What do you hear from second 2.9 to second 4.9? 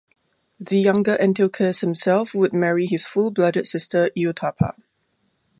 full-blooded sister Iotapa.